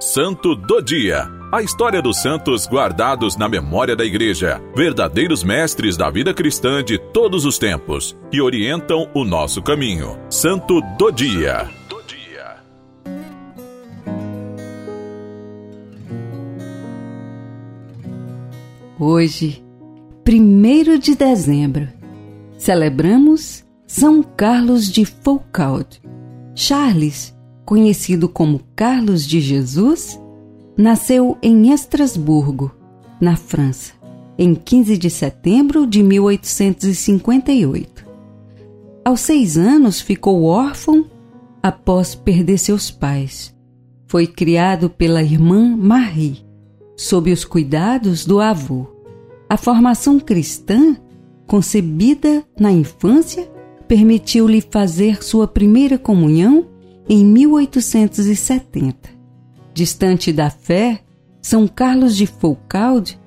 Santo 0.00 0.54
do 0.54 0.80
Dia. 0.80 1.28
A 1.50 1.60
história 1.60 2.00
dos 2.00 2.22
santos 2.22 2.68
guardados 2.68 3.36
na 3.36 3.48
memória 3.48 3.96
da 3.96 4.04
Igreja, 4.04 4.62
verdadeiros 4.72 5.42
mestres 5.42 5.96
da 5.96 6.08
vida 6.08 6.32
cristã 6.32 6.84
de 6.84 6.98
todos 6.98 7.44
os 7.44 7.58
tempos, 7.58 8.16
que 8.30 8.40
orientam 8.40 9.10
o 9.12 9.24
nosso 9.24 9.60
caminho. 9.60 10.16
Santo 10.30 10.80
do 10.96 11.10
Dia. 11.10 11.68
Hoje, 19.00 19.64
1 20.28 20.98
de 20.98 21.16
dezembro, 21.16 21.88
celebramos 22.56 23.64
São 23.84 24.22
Carlos 24.22 24.88
de 24.88 25.04
Foucault. 25.04 26.00
Charles, 26.54 27.36
conhecido 27.68 28.30
como 28.30 28.62
Carlos 28.74 29.26
de 29.26 29.42
Jesus, 29.42 30.18
nasceu 30.74 31.36
em 31.42 31.70
Estrasburgo, 31.70 32.74
na 33.20 33.36
França, 33.36 33.92
em 34.38 34.54
15 34.54 34.96
de 34.96 35.10
setembro 35.10 35.86
de 35.86 36.02
1858. 36.02 38.06
Aos 39.04 39.20
seis 39.20 39.58
anos 39.58 40.00
ficou 40.00 40.44
órfão 40.44 41.04
após 41.62 42.14
perder 42.14 42.56
seus 42.56 42.90
pais. 42.90 43.54
Foi 44.06 44.26
criado 44.26 44.88
pela 44.88 45.22
irmã 45.22 45.76
Marie 45.76 46.46
sob 46.96 47.30
os 47.30 47.44
cuidados 47.44 48.24
do 48.24 48.40
avô. 48.40 48.86
A 49.46 49.58
formação 49.58 50.18
cristã, 50.18 50.96
concebida 51.46 52.42
na 52.58 52.72
infância, 52.72 53.46
permitiu-lhe 53.86 54.62
fazer 54.62 55.22
sua 55.22 55.46
primeira 55.46 55.98
comunhão 55.98 56.77
em 57.08 57.24
1870. 57.24 59.10
Distante 59.72 60.32
da 60.32 60.50
fé, 60.50 61.00
São 61.40 61.66
Carlos 61.66 62.16
de 62.16 62.26
Foucault 62.26 63.18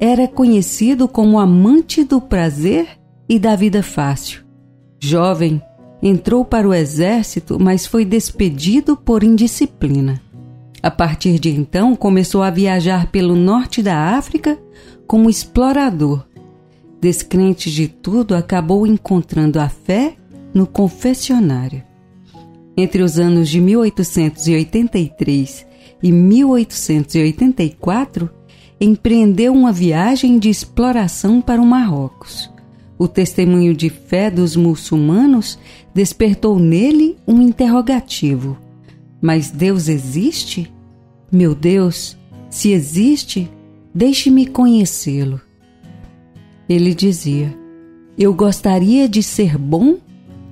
era 0.00 0.26
conhecido 0.26 1.06
como 1.08 1.38
amante 1.38 2.04
do 2.04 2.20
prazer 2.20 2.88
e 3.28 3.38
da 3.38 3.56
vida 3.56 3.82
fácil. 3.82 4.44
Jovem, 5.00 5.60
entrou 6.02 6.44
para 6.44 6.68
o 6.68 6.74
exército, 6.74 7.58
mas 7.60 7.86
foi 7.86 8.04
despedido 8.04 8.96
por 8.96 9.22
indisciplina. 9.22 10.20
A 10.82 10.90
partir 10.90 11.38
de 11.38 11.50
então, 11.50 11.96
começou 11.96 12.42
a 12.42 12.50
viajar 12.50 13.10
pelo 13.10 13.34
norte 13.34 13.82
da 13.82 14.16
África 14.16 14.58
como 15.06 15.28
explorador. 15.28 16.24
Descrente 17.00 17.70
de 17.70 17.88
tudo, 17.88 18.34
acabou 18.34 18.86
encontrando 18.86 19.58
a 19.58 19.68
fé 19.68 20.14
no 20.54 20.66
confessionário. 20.66 21.82
Entre 22.76 23.02
os 23.02 23.18
anos 23.18 23.48
de 23.48 23.58
1883 23.60 25.66
e 26.02 26.12
1884, 26.12 28.28
empreendeu 28.78 29.54
uma 29.54 29.72
viagem 29.72 30.38
de 30.38 30.50
exploração 30.50 31.40
para 31.40 31.62
o 31.62 31.66
Marrocos. 31.66 32.50
O 32.98 33.08
testemunho 33.08 33.74
de 33.74 33.88
fé 33.88 34.30
dos 34.30 34.54
muçulmanos 34.56 35.58
despertou 35.94 36.58
nele 36.58 37.16
um 37.26 37.40
interrogativo: 37.40 38.58
Mas 39.20 39.50
Deus 39.50 39.88
existe? 39.88 40.70
Meu 41.32 41.54
Deus, 41.54 42.18
se 42.50 42.72
existe, 42.72 43.50
deixe-me 43.94 44.44
conhecê-lo. 44.46 45.40
Ele 46.68 46.94
dizia: 46.94 47.56
Eu 48.18 48.34
gostaria 48.34 49.08
de 49.08 49.22
ser 49.22 49.56
bom 49.56 49.96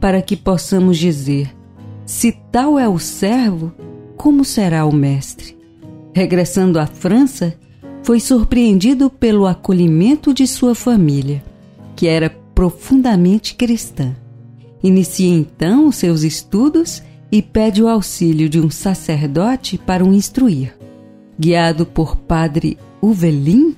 para 0.00 0.22
que 0.22 0.36
possamos 0.36 0.98
dizer: 0.98 1.52
se 2.04 2.32
tal 2.50 2.78
é 2.78 2.88
o 2.88 2.98
servo, 2.98 3.72
como 4.16 4.44
será 4.44 4.84
o 4.84 4.92
mestre? 4.92 5.56
Regressando 6.14 6.78
à 6.78 6.86
França, 6.86 7.54
foi 8.02 8.20
surpreendido 8.20 9.08
pelo 9.08 9.46
acolhimento 9.46 10.34
de 10.34 10.46
sua 10.46 10.74
família, 10.74 11.42
que 11.94 12.06
era 12.06 12.28
profundamente 12.54 13.54
cristã. 13.54 14.14
Inicia 14.82 15.32
então 15.32 15.92
seus 15.92 16.22
estudos 16.22 17.02
e 17.30 17.40
pede 17.40 17.82
o 17.82 17.88
auxílio 17.88 18.48
de 18.48 18.60
um 18.60 18.70
sacerdote 18.70 19.78
para 19.78 20.04
o 20.04 20.12
instruir. 20.12 20.76
Guiado 21.38 21.86
por 21.86 22.16
padre 22.16 22.76
Uvelin, 23.00 23.76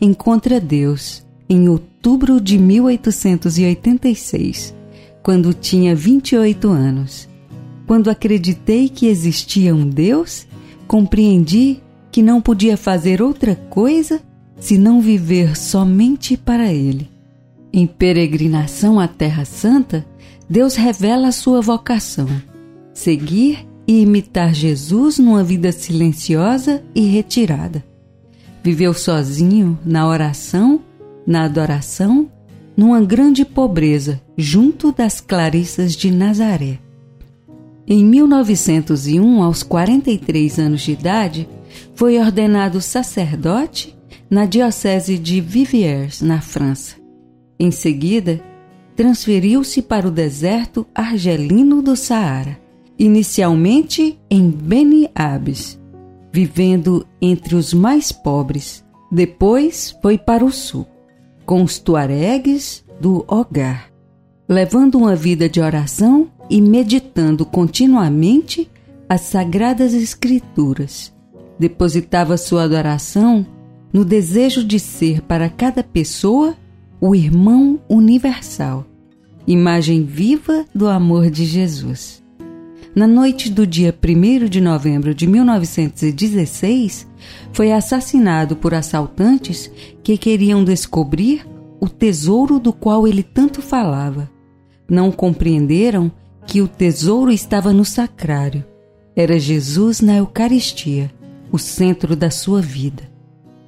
encontra 0.00 0.60
Deus 0.60 1.24
em 1.48 1.68
outubro 1.68 2.40
de 2.40 2.56
1886, 2.58 4.74
quando 5.22 5.52
tinha 5.52 5.94
28 5.94 6.68
anos. 6.68 7.28
Quando 7.86 8.10
acreditei 8.10 8.88
que 8.88 9.06
existia 9.06 9.74
um 9.74 9.88
Deus, 9.88 10.46
compreendi 10.86 11.80
que 12.10 12.22
não 12.22 12.40
podia 12.40 12.76
fazer 12.76 13.20
outra 13.20 13.54
coisa 13.54 14.20
senão 14.58 15.00
viver 15.00 15.56
somente 15.56 16.36
para 16.36 16.72
Ele. 16.72 17.10
Em 17.72 17.86
peregrinação 17.86 19.00
à 19.00 19.08
Terra 19.08 19.44
Santa, 19.44 20.06
Deus 20.48 20.74
revela 20.76 21.28
a 21.28 21.32
sua 21.32 21.60
vocação 21.60 22.28
seguir 22.94 23.66
e 23.86 24.00
imitar 24.00 24.54
Jesus 24.54 25.18
numa 25.18 25.42
vida 25.42 25.72
silenciosa 25.72 26.82
e 26.94 27.02
retirada. 27.02 27.84
Viveu 28.62 28.94
sozinho 28.94 29.78
na 29.84 30.08
oração, 30.08 30.80
na 31.26 31.44
adoração, 31.44 32.30
numa 32.74 33.02
grande 33.02 33.44
pobreza, 33.44 34.22
junto 34.38 34.90
das 34.90 35.20
Clarissas 35.20 35.94
de 35.94 36.10
Nazaré. 36.10 36.78
Em 37.86 38.04
1901, 38.04 39.42
aos 39.42 39.62
43 39.62 40.58
anos 40.58 40.82
de 40.82 40.92
idade, 40.92 41.48
foi 41.94 42.18
ordenado 42.18 42.80
sacerdote 42.80 43.96
na 44.30 44.46
Diocese 44.46 45.18
de 45.18 45.40
Viviers, 45.40 46.20
na 46.20 46.40
França. 46.40 46.96
Em 47.58 47.70
seguida, 47.70 48.40
transferiu-se 48.96 49.82
para 49.82 50.08
o 50.08 50.10
deserto 50.10 50.86
argelino 50.94 51.82
do 51.82 51.94
Saara 51.94 52.64
inicialmente 52.98 54.18
em 54.30 54.50
Beni 54.50 55.08
Abis, 55.14 55.80
vivendo 56.32 57.06
entre 57.20 57.54
os 57.54 57.72
mais 57.74 58.12
pobres. 58.12 58.84
Depois 59.10 59.96
foi 60.02 60.18
para 60.18 60.44
o 60.44 60.50
sul, 60.50 60.86
com 61.44 61.62
os 61.62 61.78
tuaregues 61.78 62.84
do 63.00 63.24
Hogar, 63.28 63.90
levando 64.48 64.96
uma 64.96 65.14
vida 65.16 65.48
de 65.48 65.60
oração 65.60 66.28
e 66.50 66.60
meditando 66.60 67.46
continuamente 67.46 68.70
as 69.08 69.22
sagradas 69.22 69.94
escrituras. 69.94 71.12
Depositava 71.58 72.36
sua 72.36 72.64
adoração 72.64 73.46
no 73.92 74.04
desejo 74.04 74.64
de 74.64 74.78
ser 74.80 75.22
para 75.22 75.48
cada 75.48 75.82
pessoa 75.82 76.56
o 77.00 77.14
irmão 77.14 77.80
universal, 77.88 78.84
imagem 79.46 80.04
viva 80.04 80.64
do 80.74 80.88
amor 80.88 81.30
de 81.30 81.44
Jesus. 81.44 82.22
Na 82.94 83.06
noite 83.06 83.50
do 83.50 83.66
dia 83.66 83.92
1 83.92 84.46
de 84.46 84.60
novembro 84.60 85.14
de 85.14 85.26
1916, 85.26 87.06
foi 87.52 87.72
assassinado 87.72 88.56
por 88.56 88.72
assaltantes 88.72 89.70
que 90.02 90.16
queriam 90.16 90.64
descobrir 90.64 91.46
o 91.80 91.88
tesouro 91.88 92.58
do 92.58 92.72
qual 92.72 93.06
ele 93.06 93.22
tanto 93.22 93.60
falava. 93.60 94.33
Não 94.88 95.10
compreenderam 95.10 96.10
que 96.46 96.60
o 96.60 96.68
tesouro 96.68 97.30
estava 97.30 97.72
no 97.72 97.84
sacrário. 97.84 98.64
Era 99.16 99.38
Jesus 99.38 100.00
na 100.00 100.16
Eucaristia, 100.16 101.10
o 101.50 101.58
centro 101.58 102.14
da 102.14 102.30
sua 102.30 102.60
vida. 102.60 103.04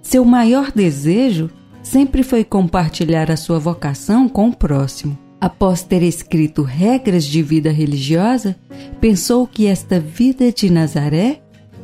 Seu 0.02 0.24
maior 0.24 0.70
desejo 0.72 1.50
sempre 1.82 2.22
foi 2.22 2.44
compartilhar 2.44 3.30
a 3.30 3.36
sua 3.36 3.58
vocação 3.58 4.28
com 4.28 4.48
o 4.48 4.56
próximo. 4.56 5.16
Após 5.40 5.82
ter 5.82 6.02
escrito 6.02 6.62
regras 6.62 7.24
de 7.24 7.42
vida 7.42 7.70
religiosa, 7.70 8.56
pensou 9.00 9.46
que 9.46 9.66
esta 9.66 10.00
vida 10.00 10.50
de 10.50 10.70
Nazaré 10.70 11.42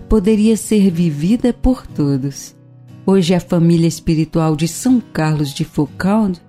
poderia 0.08 0.56
ser 0.56 0.90
vivida 0.90 1.52
por 1.52 1.86
todos. 1.86 2.54
Hoje, 3.06 3.34
a 3.34 3.40
família 3.40 3.86
espiritual 3.86 4.56
de 4.56 4.68
São 4.68 5.00
Carlos 5.00 5.52
de 5.52 5.64
Foucault 5.64 6.40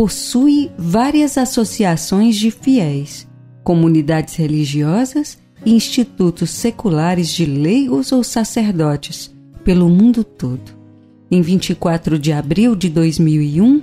possui 0.00 0.70
várias 0.78 1.36
associações 1.36 2.34
de 2.36 2.50
fiéis, 2.50 3.28
comunidades 3.62 4.34
religiosas 4.34 5.36
e 5.62 5.74
institutos 5.74 6.48
seculares 6.48 7.28
de 7.28 7.44
leigos 7.44 8.10
ou 8.10 8.24
sacerdotes 8.24 9.30
pelo 9.62 9.90
mundo 9.90 10.24
todo. 10.24 10.72
Em 11.30 11.42
24 11.42 12.18
de 12.18 12.32
abril 12.32 12.74
de 12.74 12.88
2001, 12.88 13.82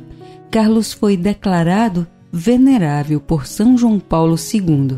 Carlos 0.50 0.92
foi 0.92 1.16
declarado 1.16 2.08
venerável 2.34 3.20
por 3.20 3.46
São 3.46 3.78
João 3.78 4.00
Paulo 4.00 4.38
II. 4.38 4.98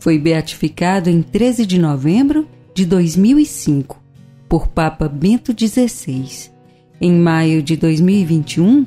Foi 0.00 0.18
beatificado 0.18 1.10
em 1.10 1.20
13 1.20 1.66
de 1.66 1.78
novembro 1.78 2.48
de 2.72 2.86
2005 2.86 4.02
por 4.48 4.68
Papa 4.68 5.06
Bento 5.06 5.52
XVI. 5.52 6.50
Em 6.98 7.12
maio 7.12 7.62
de 7.62 7.76
2021, 7.76 8.86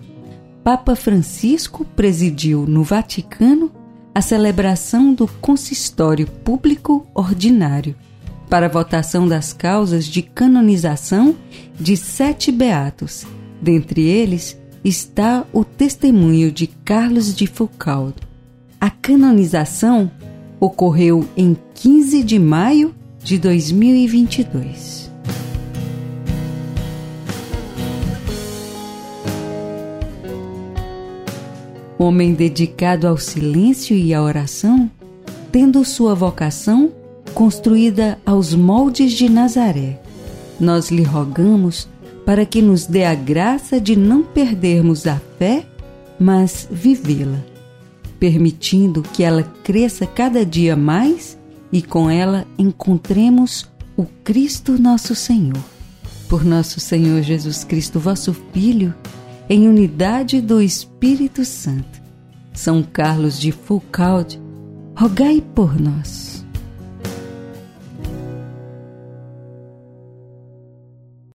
Papa 0.63 0.95
Francisco 0.95 1.85
presidiu 1.95 2.65
no 2.67 2.83
Vaticano 2.83 3.71
a 4.13 4.21
celebração 4.21 5.13
do 5.13 5.27
Consistório 5.27 6.27
Público 6.27 7.07
Ordinário, 7.13 7.95
para 8.49 8.65
a 8.65 8.69
votação 8.69 9.27
das 9.27 9.53
causas 9.53 10.05
de 10.05 10.21
canonização 10.21 11.35
de 11.79 11.95
sete 11.95 12.51
beatos. 12.51 13.25
Dentre 13.61 14.01
eles 14.01 14.59
está 14.83 15.45
o 15.53 15.63
testemunho 15.63 16.51
de 16.51 16.67
Carlos 16.67 17.33
de 17.33 17.47
Foucault. 17.47 18.15
A 18.79 18.89
canonização 18.89 20.11
ocorreu 20.59 21.27
em 21.37 21.55
15 21.75 22.23
de 22.23 22.39
maio 22.39 22.95
de 23.23 23.37
2022. 23.37 25.08
Homem 32.01 32.33
dedicado 32.33 33.05
ao 33.05 33.17
silêncio 33.17 33.93
e 33.93 34.13
à 34.13 34.23
oração, 34.23 34.89
tendo 35.51 35.83
sua 35.83 36.15
vocação 36.15 36.93
construída 37.33 38.17
aos 38.25 38.55
moldes 38.55 39.11
de 39.11 39.27
Nazaré, 39.27 39.99
nós 40.57 40.89
lhe 40.89 41.03
rogamos 41.03 41.89
para 42.25 42.45
que 42.45 42.61
nos 42.61 42.85
dê 42.85 43.03
a 43.03 43.13
graça 43.13 43.81
de 43.81 43.97
não 43.97 44.23
perdermos 44.23 45.05
a 45.07 45.19
fé, 45.37 45.65
mas 46.17 46.67
vivê-la, 46.71 47.39
permitindo 48.17 49.01
que 49.01 49.21
ela 49.21 49.43
cresça 49.63 50.05
cada 50.07 50.45
dia 50.45 50.77
mais 50.77 51.37
e 51.69 51.81
com 51.81 52.09
ela 52.09 52.47
encontremos 52.57 53.69
o 53.97 54.05
Cristo 54.23 54.81
nosso 54.81 55.13
Senhor. 55.13 55.59
Por 56.29 56.45
nosso 56.45 56.79
Senhor 56.79 57.21
Jesus 57.23 57.65
Cristo, 57.65 57.99
vosso 57.99 58.33
Filho, 58.53 58.93
em 59.49 59.67
unidade 59.67 60.39
do 60.39 60.61
Espírito 60.61 61.43
Santo. 61.43 61.99
São 62.53 62.83
Carlos 62.83 63.39
de 63.39 63.51
Foucault, 63.51 64.39
rogai 64.95 65.41
por 65.55 65.79
nós. 65.79 66.38